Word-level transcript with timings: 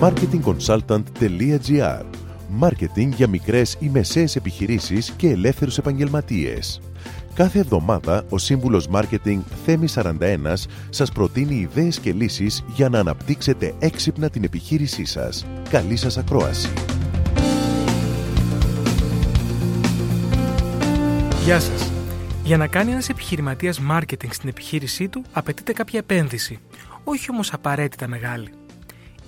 marketingconsultant.gr 0.00 2.04
Μάρκετινγκ 2.48 3.12
για 3.12 3.28
μικρές 3.28 3.76
ή 3.80 3.88
μεσαίες 3.88 4.36
επιχειρήσεις 4.36 5.10
και 5.10 5.28
ελεύθερους 5.28 5.78
επαγγελματίες. 5.78 6.80
Κάθε 7.34 7.58
εβδομάδα 7.58 8.24
ο 8.28 8.38
σύμβουλος 8.38 8.88
Μάρκετινγκ 8.88 9.42
Θέμη 9.64 9.86
41 9.94 10.12
σας 10.90 11.12
προτείνει 11.12 11.54
ιδέες 11.54 11.98
και 11.98 12.12
λύσεις 12.12 12.64
για 12.74 12.88
να 12.88 12.98
αναπτύξετε 12.98 13.74
έξυπνα 13.78 14.30
την 14.30 14.44
επιχείρησή 14.44 15.04
σας. 15.04 15.46
Καλή 15.70 15.96
σας 15.96 16.18
ακρόαση! 16.18 16.72
Γεια 21.44 21.60
σας! 21.60 21.92
Για 22.44 22.56
να 22.56 22.66
κάνει 22.66 22.90
ένας 22.90 23.08
επιχειρηματίας 23.08 23.80
marketing 23.90 24.28
στην 24.30 24.48
επιχείρησή 24.48 25.08
του 25.08 25.22
απαιτείται 25.32 25.72
κάποια 25.72 25.98
επένδυση, 25.98 26.58
όχι 27.04 27.30
όμως 27.30 27.52
απαραίτητα 27.52 28.08
μεγάλη. 28.08 28.48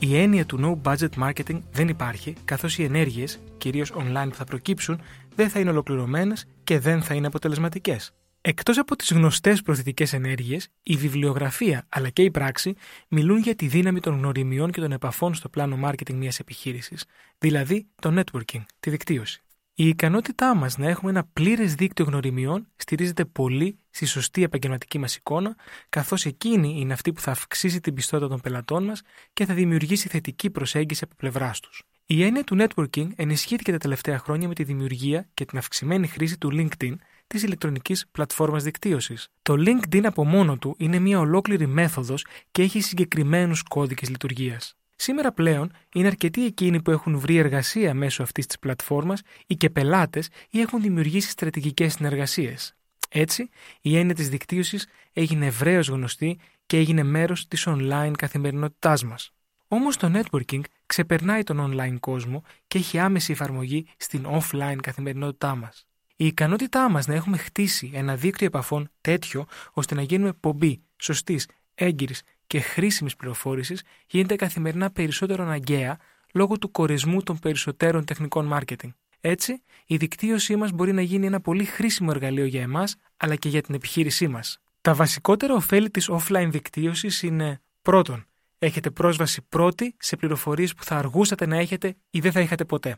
Η 0.03 0.17
έννοια 0.17 0.47
του 0.47 0.81
no 0.85 0.91
budget 0.91 1.29
marketing 1.29 1.61
δεν 1.73 1.89
υπάρχει, 1.89 2.35
καθώς 2.45 2.79
οι 2.79 2.85
ενέργειες, 2.85 3.41
κυρίως 3.59 3.93
online 3.93 4.29
που 4.29 4.35
θα 4.35 4.45
προκύψουν, 4.45 5.01
δεν 5.35 5.49
θα 5.49 5.61
είναι 5.61 5.71
ολοκληρωμένες 5.71 6.47
και 6.65 6.79
δεν 6.79 7.03
θα 7.03 7.15
είναι 7.15 7.27
αποτελεσματικές. 7.27 8.13
Εκτός 8.41 8.79
από 8.79 8.97
τις 8.97 9.13
γνωστές 9.13 9.63
προθετικές 9.63 10.13
ενέργειες, 10.13 10.69
η 10.83 10.97
βιβλιογραφία 10.97 11.87
αλλά 11.89 12.09
και 12.09 12.23
η 12.23 12.31
πράξη 12.31 12.75
μιλούν 13.09 13.39
για 13.39 13.55
τη 13.55 13.67
δύναμη 13.67 14.01
των 14.01 14.17
γνωριμιών 14.17 14.71
και 14.71 14.81
των 14.81 14.93
επαφών 14.93 15.35
στο 15.35 15.49
πλάνο 15.49 15.89
marketing 15.89 16.15
μιας 16.15 16.39
επιχείρησης, 16.39 17.05
δηλαδή 17.39 17.87
το 17.95 18.21
networking, 18.21 18.63
τη 18.80 18.91
δικτύωση. 18.91 19.43
Η 19.80 19.89
ικανότητά 19.89 20.55
μας 20.55 20.79
να 20.79 20.89
έχουμε 20.89 21.11
ένα 21.11 21.25
πλήρες 21.33 21.75
δίκτυο 21.75 22.05
γνωριμιών 22.05 22.66
στηρίζεται 22.77 23.25
πολύ 23.25 23.79
στη 23.91 24.07
σωστή 24.07 24.43
επαγγελματική 24.43 24.98
μας 24.98 25.16
εικόνα, 25.16 25.57
καθώς 25.88 26.27
εκείνη 26.27 26.80
είναι 26.80 26.93
αυτή 26.93 27.12
που 27.12 27.21
θα 27.21 27.30
αυξήσει 27.30 27.80
την 27.80 27.95
πιστότητα 27.95 28.29
των 28.29 28.41
πελατών 28.41 28.85
μας 28.85 29.02
και 29.33 29.45
θα 29.45 29.55
δημιουργήσει 29.55 30.09
θετική 30.09 30.51
προσέγγιση 30.51 31.05
από 31.05 31.15
πλευράς 31.16 31.61
τους. 31.61 31.83
Η 32.07 32.24
έννοια 32.24 32.45
του 32.45 32.57
networking 32.60 33.09
ενισχύθηκε 33.16 33.73
τα 33.73 33.79
τελευταία 33.79 34.18
χρόνια 34.18 34.49
με 34.49 34.55
τη 34.55 34.65
δημιουργία 34.65 35.29
και 35.35 35.45
την 35.45 35.59
αυξημένη 35.59 36.07
χρήση 36.07 36.38
του 36.38 36.51
LinkedIn, 36.52 36.95
της 37.27 37.43
ηλεκτρονικής 37.43 38.07
πλατφόρμας 38.12 38.62
δικτύωσης. 38.62 39.29
Το 39.43 39.55
LinkedIn 39.59 40.05
από 40.05 40.24
μόνο 40.24 40.57
του 40.57 40.74
είναι 40.79 40.99
μια 40.99 41.18
ολόκληρη 41.18 41.66
μέθοδος 41.66 42.27
και 42.51 42.62
έχει 42.62 42.80
συγκεκριμένους 42.80 43.62
κώδικες 43.62 44.09
λειτουργίας. 44.09 44.80
Σήμερα 45.02 45.32
πλέον 45.32 45.73
είναι 45.95 46.06
αρκετοί 46.06 46.45
εκείνοι 46.45 46.82
που 46.82 46.90
έχουν 46.90 47.18
βρει 47.18 47.37
εργασία 47.37 47.95
μέσω 47.95 48.23
αυτής 48.23 48.46
της 48.46 48.59
πλατφόρμας 48.59 49.23
ή 49.46 49.56
και 49.56 49.70
πελάτες 49.70 50.29
ή 50.51 50.60
έχουν 50.60 50.82
δημιουργήσει 50.82 51.29
στρατηγικές 51.30 51.93
συνεργασίες. 51.93 52.74
Έτσι, 53.09 53.48
η 53.80 53.96
έννοια 53.96 54.15
της 54.15 54.28
δικτύωσης 54.28 54.87
έγινε 55.12 55.46
ευρέως 55.46 55.88
γνωστή 55.88 56.38
και 56.66 56.76
έγινε 56.76 57.02
μέρος 57.02 57.48
της 57.48 57.66
online 57.68 58.12
καθημερινότητάς 58.18 59.04
μας. 59.04 59.32
Όμως 59.68 59.96
το 59.96 60.12
networking 60.15 60.60
ξεπερνάει 60.87 61.43
τον 61.43 61.71
online 61.71 61.96
κόσμο 62.01 62.43
και 62.66 62.78
έχει 62.78 62.98
άμεση 62.98 63.32
εφαρμογή 63.32 63.87
στην 63.96 64.26
offline 64.26 64.78
καθημερινότητά 64.82 65.54
μας. 65.54 65.87
Η 66.16 66.26
ικανότητά 66.26 66.91
μας 66.91 67.06
να 67.06 67.15
έχουμε 67.15 67.37
χτίσει 67.37 67.91
ένα 67.94 68.16
δίκτυο 68.16 68.47
επαφών 68.47 68.91
τέτοιο 69.00 69.47
ώστε 69.72 69.94
να 69.94 70.03
γίνουμε 70.03 70.32
πομπή 70.32 70.82
σωστής, 70.97 71.48
έγκυρης 71.75 72.22
και 72.50 72.60
χρήσιμης 72.60 73.16
πληροφόρησης 73.16 73.82
γίνεται 74.06 74.37
καθημερινά 74.37 74.91
περισσότερο 74.91 75.44
αναγκαία 75.44 75.98
λόγω 76.32 76.59
του 76.59 76.70
κορεσμού 76.70 77.22
των 77.22 77.38
περισσότερων 77.38 78.04
τεχνικών 78.04 78.50
marketing. 78.53 78.88
Έτσι, 79.20 79.62
η 79.87 79.97
δικτύωσή 79.97 80.56
μας 80.56 80.71
μπορεί 80.71 80.93
να 80.93 81.03
γίνει 81.03 81.26
ένα 81.26 81.41
πολύ 81.41 81.65
χρήσιμο 81.65 82.10
εργαλείο 82.15 82.44
για 82.44 82.62
εμάς 82.62 82.97
αλλά 83.16 83.37
και 83.37 83.48
για 83.48 83.62
την 83.62 83.75
επιχείρησή 83.75 84.28
μας. 84.28 84.60
Τα 84.81 84.94
βασικότερα 84.94 85.54
ωφέλη 85.54 85.91
της 85.91 86.10
offline 86.10 86.48
δικτύωσης 86.50 87.22
είναι 87.22 87.60
πρώτον, 87.82 88.26
έχετε 88.59 88.91
πρόσβαση 88.91 89.43
πρώτη 89.48 89.94
σε 89.98 90.16
πληροφορίες 90.16 90.75
που 90.75 90.84
θα 90.84 90.97
αργούσατε 90.97 91.47
να 91.47 91.56
έχετε 91.56 91.97
ή 92.10 92.21
δεν 92.21 92.32
θα 92.32 92.41
είχατε 92.41 92.65
ποτέ. 92.65 92.97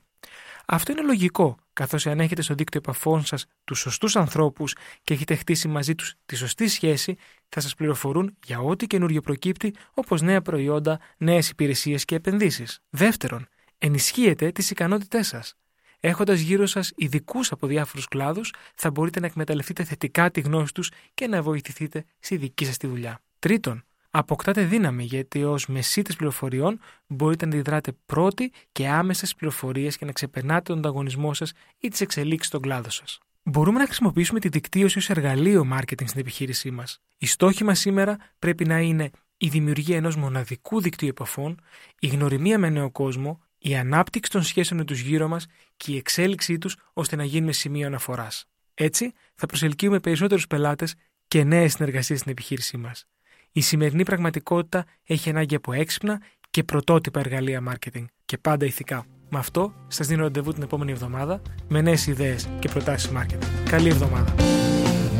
Αυτό 0.66 0.92
είναι 0.92 1.02
λογικό, 1.02 1.56
καθώς 1.72 2.06
αν 2.06 2.20
έχετε 2.20 2.42
στο 2.42 2.54
δίκτυο 2.54 2.80
επαφών 2.84 3.24
σας 3.24 3.46
τους 3.64 3.78
σωστούς 3.78 4.16
ανθρώπους 4.16 4.76
και 5.02 5.14
έχετε 5.14 5.34
χτίσει 5.34 5.68
μαζί 5.68 5.94
τους 5.94 6.14
τη 6.26 6.36
σωστή 6.36 6.68
σχέση, 6.68 7.16
θα 7.48 7.60
σας 7.60 7.74
πληροφορούν 7.74 8.36
για 8.44 8.60
ό,τι 8.60 8.86
καινούριο 8.86 9.20
προκύπτει, 9.20 9.74
όπως 9.94 10.22
νέα 10.22 10.42
προϊόντα, 10.42 11.00
νέες 11.16 11.50
υπηρεσίες 11.50 12.04
και 12.04 12.14
επενδύσεις. 12.14 12.82
Δεύτερον, 12.90 13.46
ενισχύετε 13.78 14.50
τις 14.50 14.70
ικανότητές 14.70 15.26
σας. 15.26 15.54
Έχοντας 16.00 16.40
γύρω 16.40 16.66
σας 16.66 16.92
ειδικούς 16.96 17.52
από 17.52 17.66
διάφορους 17.66 18.08
κλάδους, 18.08 18.54
θα 18.74 18.90
μπορείτε 18.90 19.20
να 19.20 19.26
εκμεταλλευτείτε 19.26 19.84
θετικά 19.84 20.30
τη 20.30 20.40
γνώση 20.40 20.74
τους 20.74 20.90
και 21.14 21.26
να 21.26 21.42
βοηθηθείτε 21.42 22.04
στη 22.18 22.36
δική 22.36 22.64
σας 22.64 22.76
τη 22.76 22.86
δουλειά. 22.86 23.22
Τρίτον, 23.38 23.84
αποκτάτε 24.14 24.64
δύναμη 24.64 25.04
γιατί 25.04 25.44
ως 25.44 25.66
μεσίτε 25.66 26.12
πληροφοριών 26.12 26.80
μπορείτε 27.06 27.46
να 27.46 27.54
αντιδράτε 27.54 27.92
πρώτοι 28.06 28.52
και 28.72 28.88
άμεσες 28.88 29.34
πληροφορίες 29.34 29.96
και 29.96 30.04
να 30.04 30.12
ξεπερνάτε 30.12 30.62
τον 30.62 30.78
ανταγωνισμό 30.78 31.34
σας 31.34 31.52
ή 31.78 31.88
τις 31.88 32.00
εξελίξεις 32.00 32.46
στον 32.46 32.60
κλάδο 32.60 32.90
σας. 32.90 33.18
Μπορούμε 33.42 33.78
να 33.78 33.84
χρησιμοποιήσουμε 33.84 34.40
τη 34.40 34.48
δικτύωση 34.48 34.98
ως 34.98 35.10
εργαλείο 35.10 35.68
marketing 35.72 36.04
στην 36.08 36.20
επιχείρησή 36.20 36.70
μας. 36.70 37.00
Η 37.18 37.26
στόχη 37.26 37.64
μας 37.64 37.78
σήμερα 37.78 38.16
πρέπει 38.38 38.64
να 38.64 38.78
είναι 38.80 39.10
η 39.36 39.48
δημιουργία 39.48 39.96
ενός 39.96 40.16
μοναδικού 40.16 40.80
δικτύου 40.80 41.08
επαφών, 41.08 41.60
η 41.98 42.06
γνωριμία 42.06 42.58
με 42.58 42.68
νέο 42.68 42.90
κόσμο, 42.90 43.40
η 43.58 43.76
ανάπτυξη 43.76 44.30
των 44.30 44.42
σχέσεων 44.42 44.80
με 44.80 44.86
τους 44.86 45.00
γύρω 45.00 45.28
μας 45.28 45.46
και 45.76 45.92
η 45.92 45.96
εξέλιξή 45.96 46.58
τους 46.58 46.76
ώστε 46.92 47.16
να 47.16 47.24
γίνουμε 47.24 47.52
σημείο 47.52 47.86
αναφοράς. 47.86 48.46
Έτσι, 48.74 49.12
θα 49.34 49.46
προσελκύουμε 49.46 50.00
περισσότερους 50.00 50.46
πελάτες 50.46 50.94
και 51.28 51.44
νέες 51.44 51.72
συνεργασίες 51.72 52.18
στην 52.18 52.30
επιχείρησή 52.30 52.76
μας. 52.76 53.06
Η 53.54 53.60
σημερινή 53.60 54.02
πραγματικότητα 54.02 54.84
έχει 55.06 55.30
ανάγκη 55.30 55.54
από 55.54 55.72
έξυπνα 55.72 56.20
και 56.50 56.64
πρωτότυπα 56.64 57.20
εργαλεία 57.20 57.62
marketing 57.68 58.04
και 58.24 58.38
πάντα 58.38 58.66
ηθικά. 58.66 59.04
Με 59.28 59.38
αυτό, 59.38 59.72
σας 59.88 60.06
δίνω 60.06 60.22
ραντεβού 60.22 60.52
την 60.52 60.62
επόμενη 60.62 60.92
εβδομάδα 60.92 61.42
με 61.68 61.80
νέες 61.80 62.06
ιδέες 62.06 62.48
και 62.58 62.68
προτάσεις 62.68 63.10
marketing. 63.14 63.68
Καλή 63.70 63.88
εβδομάδα. 63.88 64.34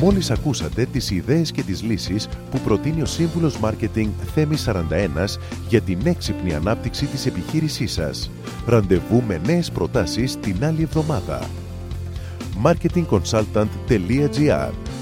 Μόλις 0.01 0.31
ακούσατε 0.31 0.85
τις 0.85 1.11
ιδέες 1.11 1.53
και 1.53 1.63
τις 1.63 1.83
λύσεις 1.83 2.29
που 2.51 2.59
προτείνει 2.59 3.03
ο 3.03 3.07
σύμβουλος 3.07 3.59
Μάρκετινγκ 3.59 4.11
Θέμης 4.35 4.63
41 4.63 5.39
για 5.69 5.81
την 5.81 6.01
έξυπνη 6.05 6.55
ανάπτυξη 6.55 7.07
της 7.07 7.27
επιχείρησής 7.27 7.93
σας. 7.93 8.31
Ραντεβού 8.67 9.23
με 9.23 9.41
νέες 9.45 9.71
προτάσεις 9.71 10.41
την 10.41 10.65
άλλη 10.65 10.83
εβδομάδα. 10.83 11.49
marketingconsultant.gr 12.65 14.92